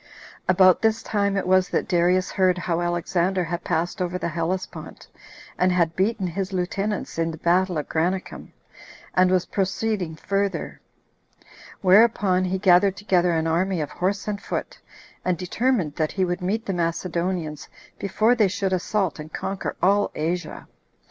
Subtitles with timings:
[0.47, 0.47] 3.
[0.55, 5.07] About this time it was that Darius heard how Alexander had passed over the Hellespont,
[5.59, 8.51] and had beaten his lieutenants in the battle at Granicum,
[9.13, 10.81] and was proceeding further;
[11.81, 14.75] whereupon he gathered together an army of horse and foot,
[15.23, 17.67] and determined that he would meet the Macedonians
[17.99, 20.65] before they should assault and conquer all Asia.